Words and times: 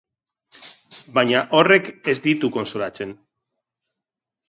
Baina 1.19 1.45
horrek 1.59 1.93
ez 2.15 2.19
ditu 2.27 2.53
kontsolatzen. 2.59 3.17